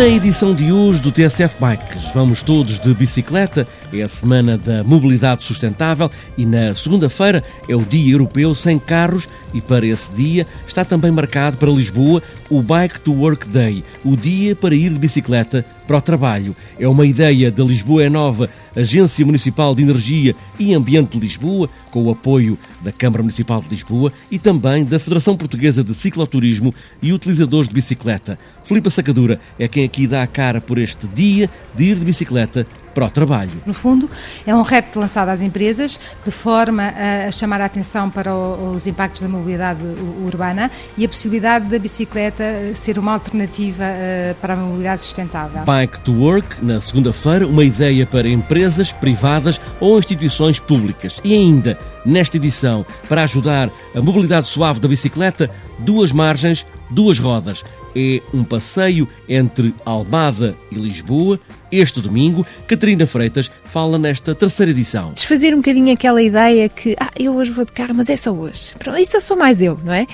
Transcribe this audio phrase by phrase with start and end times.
[0.00, 3.66] Na edição de hoje do TSF Bikes, vamos todos de bicicleta.
[3.92, 9.28] É a semana da mobilidade sustentável e na segunda-feira é o Dia Europeu sem carros
[9.52, 14.16] e para esse dia está também marcado para Lisboa o Bike to Work Day, o
[14.16, 16.54] dia para ir de bicicleta para o trabalho.
[16.78, 21.68] É uma ideia da Lisboa é Nova, Agência Municipal de Energia e Ambiente de Lisboa,
[21.90, 26.72] com o apoio da Câmara Municipal de Lisboa e também da Federação Portuguesa de Cicloturismo
[27.02, 28.38] e Utilizadores de Bicicleta.
[28.62, 32.66] Filipe Sacadura é quem aqui dá a cara por este dia de ir de bicicleta
[32.94, 33.62] para o trabalho.
[33.64, 34.10] No fundo,
[34.46, 36.92] é um repto lançado às empresas de forma
[37.26, 39.82] a chamar a atenção para os impactos da mobilidade
[40.24, 45.62] urbana e a possibilidade da bicicleta ser uma alternativa eh, para a mobilidade sustentável.
[45.64, 51.20] Bike to Work, na segunda-feira, uma ideia para empresas privadas ou instituições públicas.
[51.24, 57.64] E ainda, nesta edição, para ajudar a mobilidade suave da bicicleta, duas margens, duas rodas
[57.94, 61.38] é um passeio entre Almada e Lisboa.
[61.70, 65.12] Este domingo, Catarina Freitas fala nesta terceira edição.
[65.12, 68.32] Desfazer um bocadinho aquela ideia que, ah, eu hoje vou de carro, mas é só
[68.32, 68.74] hoje.
[69.00, 70.06] Isso eu sou mais eu, não é?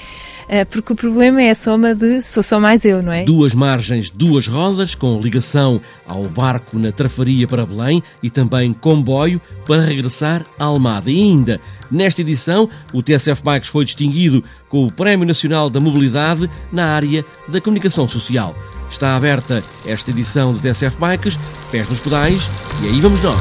[0.48, 3.24] Eh, porque o problema é a soma de sou só mais eu, não é?
[3.24, 9.40] Duas margens, duas rodas, com ligação ao barco na Trafaria para Belém e também comboio
[9.66, 11.10] para regressar à Almada.
[11.10, 16.48] E ainda, nesta edição, o TSF Bikes foi distinguido com o Prémio Nacional da Mobilidade
[16.72, 18.54] na área da comunicação social.
[18.88, 21.38] Está aberta esta edição do TSF Bikes,
[21.72, 22.48] pés nos pedais,
[22.82, 23.40] e aí vamos nós.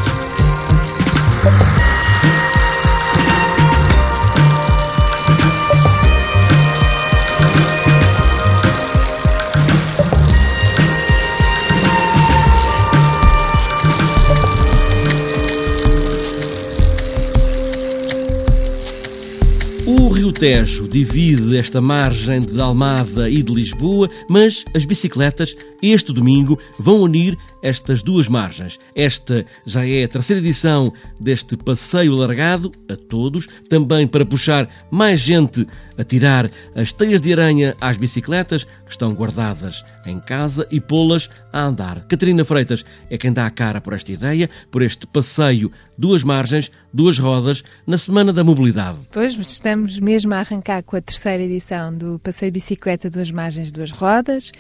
[20.40, 27.00] Tejo divide esta margem de Almada e de Lisboa, mas as bicicletas, este domingo, vão
[27.00, 28.80] unir estas duas margens.
[28.96, 35.20] Esta já é a terceira edição deste passeio alargado a todos, também para puxar mais
[35.20, 35.66] gente
[35.98, 41.30] a tirar as teias de aranha às bicicletas que estão guardadas em casa e pô-las
[41.52, 42.06] a andar.
[42.06, 46.72] Catarina Freitas é quem dá a cara por esta ideia, por este passeio, duas margens,
[46.94, 49.00] duas rodas, na Semana da Mobilidade.
[49.12, 53.90] Pois, estamos mesmo a arrancar com a terceira edição do Passeio Bicicleta Duas Margens, Duas
[53.90, 54.52] Rodas.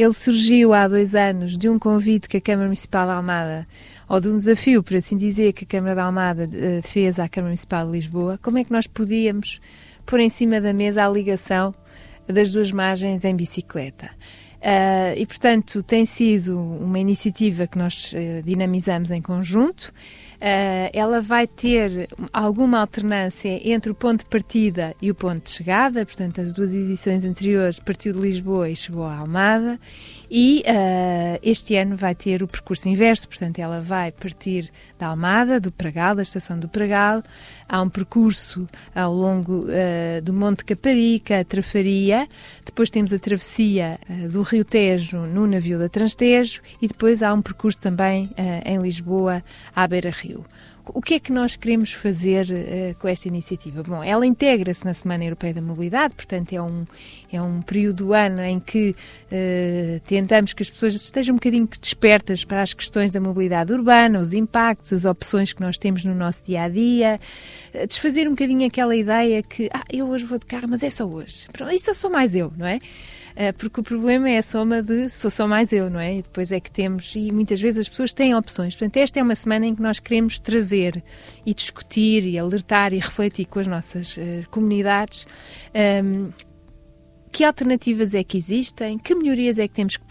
[0.00, 3.66] Ele surgiu há dois anos de um convite que a Câmara Municipal de Almada,
[4.08, 7.28] ou de um desafio, por assim dizer, que a Câmara de Almada eh, fez à
[7.28, 8.38] Câmara Municipal de Lisboa.
[8.40, 9.60] Como é que nós podíamos
[10.06, 11.74] pôr em cima da mesa a ligação
[12.28, 14.08] das duas margens em bicicleta?
[14.58, 19.92] Uh, e, portanto, tem sido uma iniciativa que nós uh, dinamizamos em conjunto.
[20.38, 25.50] Uh, ela vai ter alguma alternância entre o ponto de partida e o ponto de
[25.50, 29.80] chegada, portanto, as duas edições anteriores partiu de Lisboa e chegou a Almada,
[30.30, 35.58] e uh, este ano vai ter o percurso inverso, portanto, ela vai partir da Almada,
[35.58, 37.22] do Pragal, da estação do Pragal.
[37.68, 42.28] Há um percurso ao longo uh, do Monte Caparica, a Trafaria.
[42.64, 47.32] Depois temos a travessia uh, do Rio Tejo no navio da Transtejo e depois há
[47.32, 48.30] um percurso também
[48.64, 49.42] em Lisboa,
[49.74, 50.44] à Beira Rio.
[50.94, 53.82] O que é que nós queremos fazer uh, com esta iniciativa?
[53.82, 56.86] Bom, ela integra-se na Semana Europeia da Mobilidade, portanto é um,
[57.32, 61.68] é um período do ano em que uh, tentamos que as pessoas estejam um bocadinho
[61.80, 66.14] despertas para as questões da mobilidade urbana, os impactos, as opções que nós temos no
[66.14, 67.20] nosso dia a dia,
[67.74, 70.90] uh, desfazer um bocadinho aquela ideia que ah, eu hoje vou de carro, mas é
[70.90, 71.46] só hoje.
[71.52, 72.78] Pronto, isso eu sou mais eu, não é?
[73.40, 76.16] Eh, porque o problema é a soma de sou só mais eu, não é?
[76.16, 78.74] E depois é que temos, e muitas vezes as pessoas têm opções.
[78.74, 81.00] Portanto, esta é uma semana em que nós queremos trazer
[81.46, 84.20] e discutir e alertar e refletir com as nossas uh,
[84.50, 85.24] comunidades
[85.72, 86.32] um, ehm,
[87.28, 90.04] que alternativas é que existem, que melhorias é que temos que,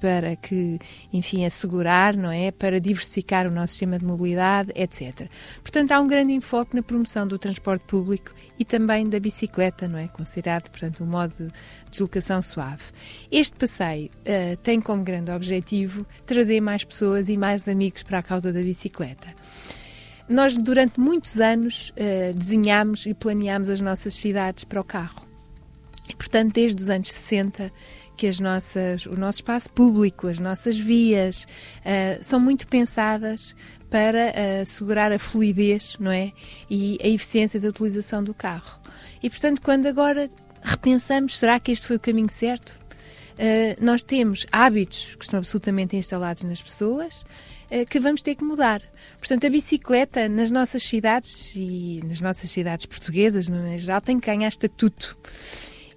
[0.00, 0.78] para que,
[1.12, 5.28] enfim, assegurar, não é, para diversificar o nosso sistema de mobilidade, etc.
[5.62, 9.98] Portanto, há um grande enfoque na promoção do transporte público e também da bicicleta, não
[9.98, 11.52] é, considerado, portanto, um modo de
[11.90, 12.84] deslocação suave.
[13.30, 18.22] Este passeio uh, tem como grande objetivo trazer mais pessoas e mais amigos para a
[18.22, 19.28] causa da bicicleta.
[20.28, 25.31] Nós, durante muitos anos, uh, desenhámos e planeámos as nossas cidades para o carro
[26.08, 27.72] e, portanto, desde os anos 60
[28.16, 31.44] que as nossas, o nosso espaço público, as nossas vias,
[31.80, 33.54] uh, são muito pensadas
[33.90, 36.32] para uh, assegurar a fluidez não é?
[36.68, 38.80] e a eficiência da utilização do carro.
[39.22, 40.28] E, portanto, quando agora
[40.62, 42.70] repensamos, será que este foi o caminho certo?
[43.32, 47.24] Uh, nós temos hábitos que estão absolutamente instalados nas pessoas
[47.88, 48.82] que vamos ter que mudar.
[49.16, 54.26] Portanto, a bicicleta nas nossas cidades e nas nossas cidades portuguesas, no geral, tem que
[54.26, 55.16] ganhar estatuto.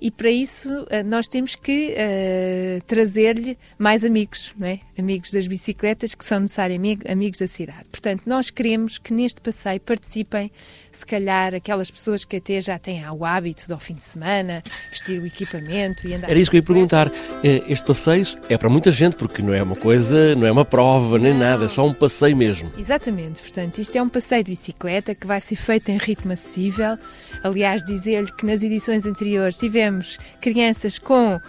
[0.05, 4.79] E para isso uh, nós temos que uh, trazer-lhe mais amigos, não é?
[4.99, 7.85] amigos das bicicletas que são necessariamente amigos da cidade.
[7.89, 10.51] Portanto, nós queremos que neste passeio participem,
[10.95, 14.63] se calhar, aquelas pessoas que até já têm o hábito de ao fim de semana
[14.89, 16.29] vestir o equipamento e andar.
[16.29, 17.11] Era isso que eu ia perguntar.
[17.43, 21.19] Este passeio é para muita gente, porque não é uma coisa, não é uma prova
[21.19, 22.71] nem nada, é só um passeio mesmo.
[22.77, 26.97] Exatamente, portanto, isto é um passeio de bicicleta que vai ser feito em ritmo acessível.
[27.43, 31.41] Aliás, dizer-lhe que nas edições anteriores tivemos crianças com uh,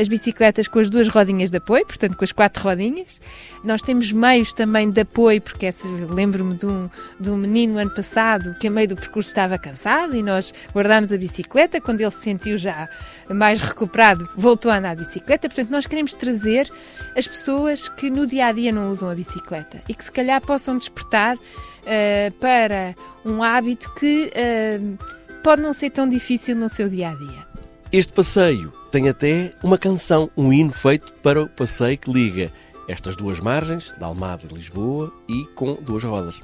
[0.00, 3.20] as bicicletas com as duas rodinhas de apoio, portanto, com as quatro rodinhas.
[3.64, 5.68] Nós temos meios também de apoio, porque
[6.10, 6.88] lembro-me de um,
[7.20, 11.12] de um menino ano passado que a meio do percurso estava cansado e nós guardámos
[11.12, 11.80] a bicicleta.
[11.80, 12.88] Quando ele se sentiu já
[13.28, 15.48] mais recuperado, voltou a andar de bicicleta.
[15.48, 16.70] Portanto, nós queremos trazer
[17.16, 20.40] as pessoas que no dia a dia não usam a bicicleta e que se calhar
[20.40, 22.94] possam despertar uh, para
[23.24, 25.04] um hábito que uh,
[25.42, 27.48] pode não ser tão difícil no seu dia a dia.
[27.90, 32.52] Este passeio tem até uma canção, um hino feito para o passeio que liga
[32.86, 36.40] estas duas margens, da Almada e Lisboa, e com duas rodas.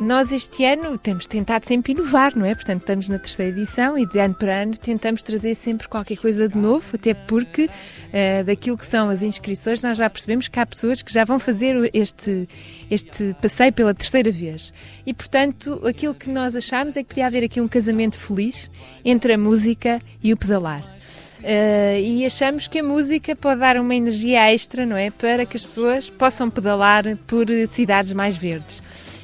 [0.00, 2.54] Nós este ano temos tentado sempre inovar, não é?
[2.54, 6.48] Portanto, estamos na terceira edição e de ano para ano tentamos trazer sempre qualquer coisa
[6.48, 10.66] de novo, até porque uh, daquilo que são as inscrições nós já percebemos que há
[10.66, 12.48] pessoas que já vão fazer este,
[12.90, 14.72] este passeio pela terceira vez.
[15.06, 18.70] E, portanto, aquilo que nós achamos é que podia haver aqui um casamento feliz
[19.04, 20.82] entre a música e o pedalar.
[21.40, 25.10] Uh, e achamos que a música pode dar uma energia extra, não é?
[25.10, 28.82] Para que as pessoas possam pedalar por cidades mais verdes.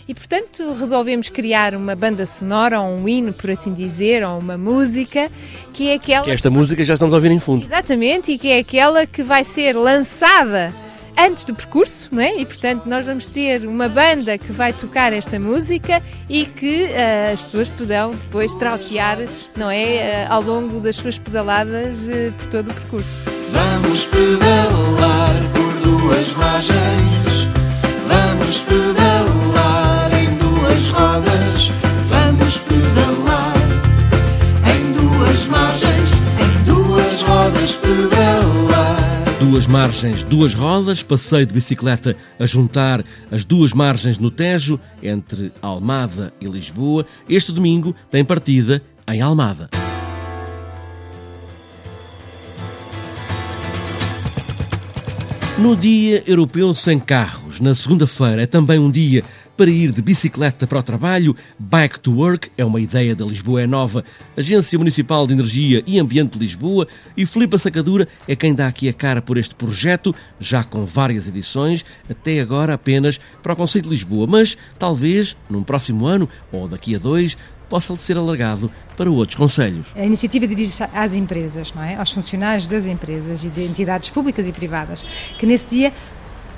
[0.09, 4.57] E, portanto, resolvemos criar uma banda sonora, ou um hino, por assim dizer, ou uma
[4.57, 5.31] música,
[5.75, 6.25] que é aquela.
[6.25, 7.67] Que esta música já estamos a ouvir em fundo.
[7.67, 10.73] Exatamente, e que é aquela que vai ser lançada
[11.19, 12.37] antes do percurso, não é?
[12.37, 17.33] E portanto nós vamos ter uma banda que vai tocar esta música e que uh,
[17.33, 19.19] as pessoas poderão depois trautear,
[19.57, 20.27] não é?
[20.29, 23.11] Uh, ao longo das suas pedaladas uh, por todo o percurso.
[23.51, 27.18] Vamos pedalar por duas margens,
[37.69, 38.97] rodas pedalar.
[39.41, 45.53] Duas margens, duas rodas, passeio de bicicleta a juntar as duas margens no Tejo, entre
[45.63, 47.07] Almada e Lisboa.
[47.29, 49.69] Este domingo tem partida em Almada.
[55.59, 59.25] No Dia Europeu Sem Carros, na segunda-feira, é também um dia
[59.59, 61.35] para ir de bicicleta para o trabalho.
[61.59, 64.05] Bike to Work é uma ideia da Lisboa é Nova,
[64.37, 68.89] Agência Municipal de Energia e Ambiente de Lisboa, e Filipe Sacadura é quem dá aqui
[68.89, 73.83] a cara por este projeto, já com várias edições, até agora apenas para o Conselho
[73.83, 77.37] de Lisboa, mas talvez num próximo ano ou daqui a dois
[77.69, 79.93] possa ser alargado para outros conselhos.
[79.95, 81.97] A iniciativa dirige-se às empresas, não é?
[81.97, 85.05] aos funcionários das empresas e de entidades públicas e privadas,
[85.39, 85.93] que nesse dia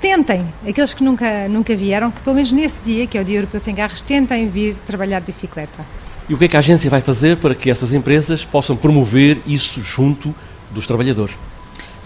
[0.01, 3.37] tentem, aqueles que nunca, nunca vieram, que pelo menos nesse dia, que é o Dia
[3.37, 5.85] Europeu Sem Carros, tentem vir trabalhar de bicicleta.
[6.27, 9.39] E o que é que a agência vai fazer para que essas empresas possam promover
[9.45, 10.33] isso junto
[10.71, 11.37] dos trabalhadores?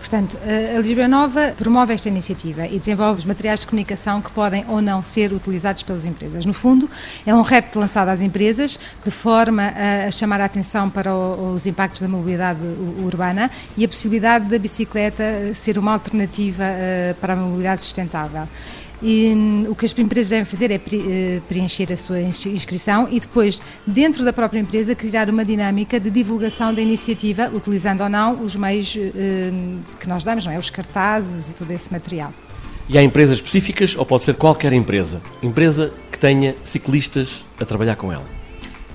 [0.05, 4.63] Portanto, a Lisboa Nova promove esta iniciativa e desenvolve os materiais de comunicação que podem
[4.67, 6.45] ou não ser utilizados pelas empresas.
[6.45, 6.87] No fundo,
[7.25, 9.73] é um repto lançado às empresas de forma
[10.07, 12.59] a chamar a atenção para os impactos da mobilidade
[13.03, 15.23] urbana e a possibilidade da bicicleta
[15.55, 18.47] ser uma alternativa eh, para a mobilidade sustentável.
[19.01, 23.19] E, um, o que as empresas devem fazer é uh, preencher a sua inscrição e
[23.19, 28.43] depois, dentro da própria empresa, criar uma dinâmica de divulgação da iniciativa, utilizando ou não
[28.43, 28.99] os meios uh,
[29.99, 30.59] que nós damos, não é?
[30.59, 32.33] Os cartazes e todo esse material.
[32.87, 35.21] E há empresas específicas ou pode ser qualquer empresa?
[35.41, 38.44] Empresa que tenha ciclistas a trabalhar com ela?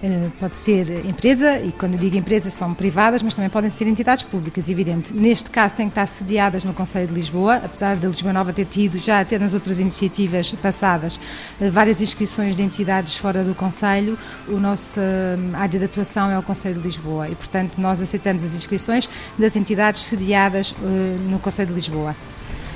[0.02, 4.24] Eh, pode ser empresa, e quando digo empresa são privadas, mas também podem ser entidades
[4.24, 5.12] públicas, evidente.
[5.12, 8.64] Neste caso têm que estar sediadas no Conselho de Lisboa, apesar de Lisboa Nova ter
[8.64, 11.20] tido, já até nas outras iniciativas passadas,
[11.60, 14.16] eh, várias inscrições de entidades fora do Conselho,
[14.48, 15.02] a nossa
[15.38, 19.06] hum, área de atuação é o Conselho de Lisboa e, portanto, nós aceitamos as inscrições
[19.38, 22.16] das entidades sediadas eh, no Conselho de Lisboa.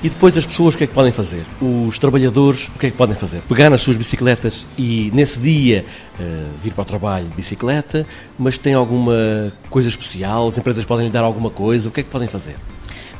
[0.04, 1.46] E depois as pessoas o que é que podem fazer?
[1.62, 3.40] Os trabalhadores o que é que podem fazer?
[3.48, 5.86] Pegar nas suas bicicletas e nesse dia
[6.20, 8.06] uh, vir para o trabalho de bicicleta,
[8.38, 10.46] mas tem alguma coisa especial?
[10.46, 11.88] As empresas podem lhe dar alguma coisa?
[11.88, 12.54] O que é que podem fazer?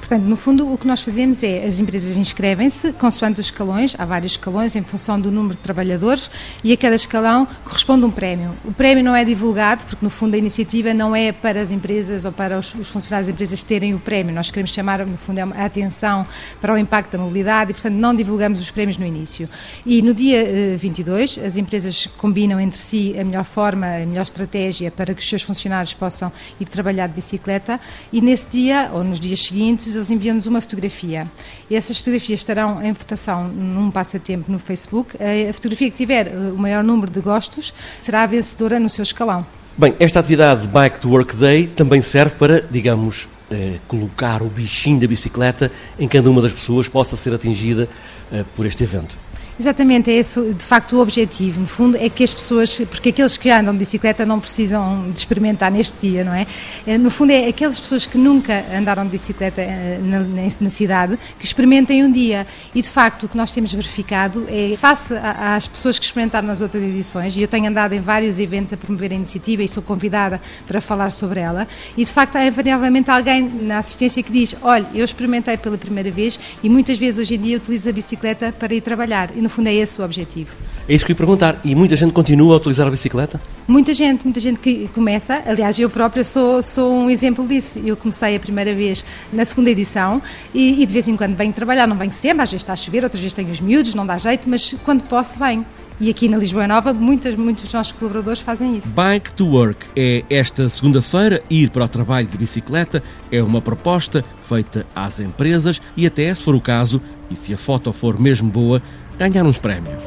[0.04, 4.04] Portanto, no fundo, o que nós fazemos é as empresas inscrevem-se consoante os escalões, há
[4.04, 6.30] vários escalões em função do número de trabalhadores
[6.62, 8.54] e a cada escalão corresponde um prémio.
[8.66, 12.26] O prémio não é divulgado porque, no fundo, a iniciativa não é para as empresas
[12.26, 14.34] ou para os, os funcionários das empresas terem o prémio.
[14.34, 16.26] Nós queremos chamar, no fundo, a atenção
[16.61, 19.49] para o impacto da mobilidade e, portanto, não divulgamos os prémios no início.
[19.87, 24.23] E no dia 22, eh, as empresas combinam entre si a melhor forma, a melhor
[24.25, 26.30] estratégia para que os seus funcionários possam
[26.61, 27.80] ir trabalhar de bicicleta
[28.12, 31.26] e nesse dia ou nos dias seguintes eles enviam-nos uma fotografia.
[31.68, 35.16] E essas fotografias estarão em votação num passatempo no Facebook.
[35.16, 39.02] A fotografia que tiver eh, o maior número de gostos será a vencedora no seu
[39.02, 39.46] escalão.
[39.76, 45.00] Bem, esta atividade Bike to Work Day também serve para, digamos, eh, colocar o bichinho
[45.00, 47.88] da bicicleta em cada uma das pessoas possa ser atingida
[48.32, 49.18] eh, por este evento.
[49.58, 51.61] Exatamente, é esse de facto o objetivo.
[51.61, 55.16] No fundo, é que as pessoas, porque aqueles que andam de bicicleta não precisam de
[55.16, 56.46] experimentar neste dia, não é?
[56.84, 60.20] é no fundo, é aquelas pessoas que nunca andaram de bicicleta eh, na,
[60.61, 62.46] na cidade que experimentem um dia.
[62.75, 66.61] E de facto, o que nós temos verificado é, face às pessoas que experimentaram nas
[66.61, 69.82] outras edições, e eu tenho andado em vários eventos a promover a iniciativa e sou
[69.82, 74.56] convidada para falar sobre ela, e de facto há invariavelmente alguém na assistência que diz:
[74.62, 78.52] Olha, eu experimentei pela primeira vez e muitas vezes hoje em dia utilizo a bicicleta
[78.52, 79.30] para ir trabalhar.
[79.44, 80.56] No fundo é esse o objetivo.
[80.88, 81.60] É isso que eu ia perguntar.
[81.62, 83.38] E muita gente continua a utilizar a bicicleta?
[83.68, 85.42] Muita gente, muita gente que começa.
[85.44, 87.78] Aliás, eu própria sou, sou um exemplo disso.
[87.84, 90.22] Eu comecei a primeira vez na segunda edição
[90.54, 91.86] e, e de vez em quando venho trabalhar.
[91.86, 94.16] Não venho sempre, às vezes está a chover, outras vezes tenho os miúdos, não dá
[94.16, 95.66] jeito, mas quando posso, venho.
[96.00, 98.88] E aqui na Lisboa Nova, muitos, muitos dos nossos colaboradores fazem isso.
[98.88, 101.42] Bike to Work é esta segunda-feira.
[101.48, 106.42] Ir para o trabalho de bicicleta é uma proposta feita às empresas e, até se
[106.42, 108.82] for o caso, e se a foto for mesmo boa,
[109.18, 110.04] ganhar uns prémios.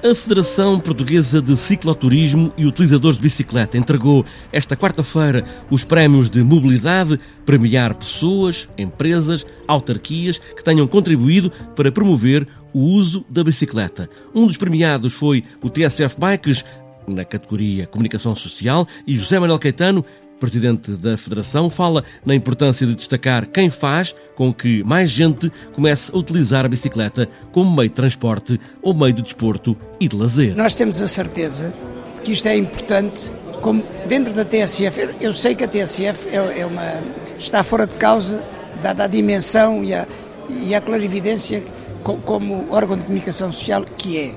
[0.00, 6.40] A Federação Portuguesa de Cicloturismo e Utilizadores de Bicicleta entregou esta quarta-feira os prémios de
[6.40, 14.08] mobilidade, premiar pessoas, empresas, autarquias que tenham contribuído para promover o uso da bicicleta.
[14.32, 16.64] Um dos premiados foi o TSF Bikes,
[17.08, 20.04] na categoria Comunicação Social, e José Manuel Caetano
[20.38, 26.10] presidente da Federação, fala na importância de destacar quem faz com que mais gente comece
[26.14, 30.56] a utilizar a bicicleta como meio de transporte ou meio de desporto e de lazer.
[30.56, 31.72] Nós temos a certeza
[32.14, 33.30] de que isto é importante,
[33.60, 37.02] como dentro da TSF, eu sei que a TSF é, é uma,
[37.38, 38.42] está fora de causa,
[38.82, 40.06] dada a dimensão e a,
[40.48, 41.62] e a clarividência
[42.02, 44.34] como órgão de comunicação social que é.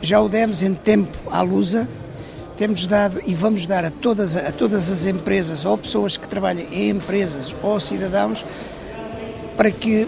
[0.00, 1.88] Já o demos em tempo à Lusa,
[2.62, 6.64] temos dado e vamos dar a todas, a todas as empresas ou pessoas que trabalham
[6.70, 8.46] em empresas ou cidadãos
[9.56, 10.06] para que,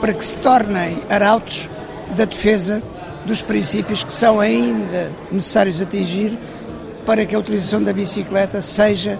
[0.00, 1.70] para que se tornem arautos
[2.16, 2.82] da defesa
[3.24, 6.36] dos princípios que são ainda necessários atingir
[7.06, 9.16] para que a utilização da bicicleta seja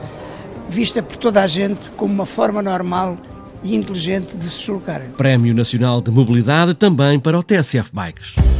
[0.69, 3.17] vista por toda a gente como uma forma normal
[3.63, 5.03] e inteligente de se deslocar.
[5.17, 8.56] Prémio Nacional de Mobilidade também para o TSF Bikes.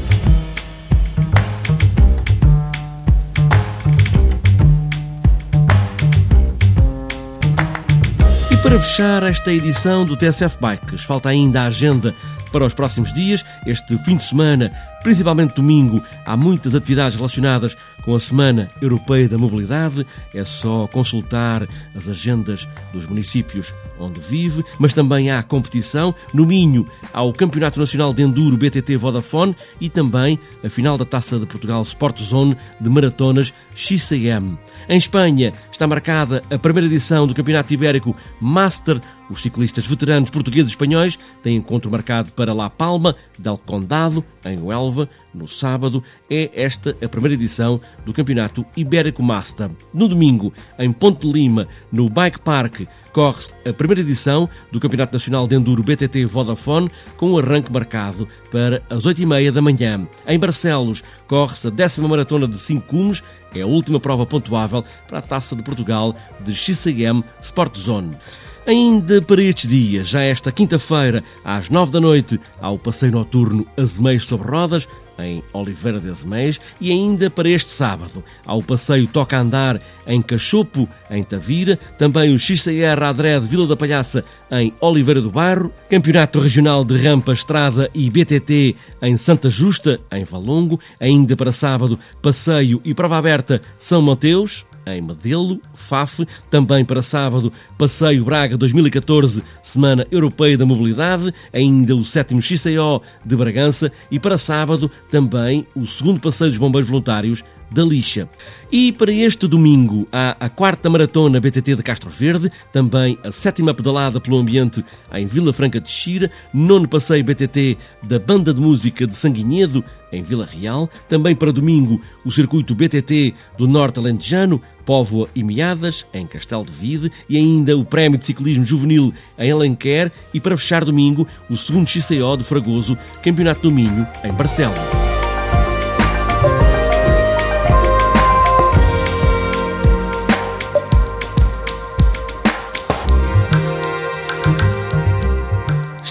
[8.67, 12.13] Para fechar esta edição do TSF Bikes, falta ainda a agenda
[12.57, 13.45] para os próximos dias.
[13.67, 14.73] Este fim de semana,
[15.03, 20.07] principalmente domingo, há muitas atividades relacionadas com a Semana Europeia da Mobilidade.
[20.33, 26.15] É só consultar as agendas dos municípios onde vive, mas também há competição.
[26.33, 31.05] No Minho há o Campeonato Nacional de Enduro BTT Vodafone e também a final da
[31.05, 34.59] Taça de Portugal Sport Zone de maratonas XCM.
[34.89, 38.99] Em Espanha está marcada a primeira edição do Campeonato Ibérico Master.
[39.29, 44.59] Os ciclistas veteranos portugueses e espanhóis têm encontro marcado para La Palma del Condado, em
[44.59, 46.03] Huelva, no sábado.
[46.31, 49.71] É esta a primeira edição do Campeonato Ibérico Master.
[49.93, 55.47] No domingo, em Ponte Lima, no Bike Park, corre-se a primeira edição do Campeonato Nacional
[55.47, 60.09] de Enduro BTT Vodafone, com um arranque marcado para as 8h30 da manhã.
[60.27, 63.23] Em Barcelos, corre-se a décima maratona de 5 cumes,
[63.55, 68.17] é a última prova pontuável para a Taça de Portugal de XCM Sport Zone.
[68.67, 73.65] Ainda para estes dias, já esta quinta-feira, às nove da noite, há o passeio noturno
[73.77, 74.89] Azemeios sobre Rodas,
[75.21, 80.21] em Oliveira de Azeméis, e ainda para este sábado, há o passeio Toca Andar em
[80.21, 86.41] Cachopo, em Tavira, também o XCR Adred Vila da Palhaça, em Oliveira do Bairro, Campeonato
[86.41, 92.81] Regional de Rampa Estrada e BTT em Santa Justa, em Valongo, ainda para sábado, passeio
[92.85, 100.07] e prova aberta São Mateus, em Medelo, FAF, também para sábado, Passeio Braga 2014, Semana
[100.11, 106.21] Europeia da Mobilidade, ainda o sétimo XCO de Bragança e para sábado também o segundo
[106.21, 108.29] Passeio dos Bombeiros Voluntários da Lixa.
[108.71, 113.73] E para este domingo há a quarta maratona BTT de Castro Verde, também a sétima
[113.73, 119.07] pedalada pelo ambiente em Vila Franca de Xira, nono passeio BTT da Banda de Música
[119.07, 125.29] de Sanguinhedo, em Vila Real, também para domingo o circuito BTT do Norte Alentejano, Póvoa
[125.35, 130.13] e Meadas, em Castelo de Vide, e ainda o Prémio de Ciclismo Juvenil em Alenquer,
[130.33, 134.96] e para fechar domingo o segundo XCO de Fragoso, Campeonato do Minho, em Barcelos.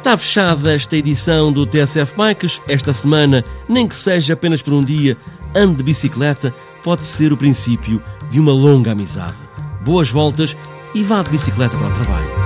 [0.06, 2.62] Está fechada esta edição do TSF Bikes.
[2.68, 5.18] Esta semana, nem que seja apenas por um dia,
[5.56, 9.38] ande de bicicleta pode ser o princípio de uma longa amizade.
[9.84, 10.56] Boas voltas
[10.94, 12.45] e vá de bicicleta para o trabalho.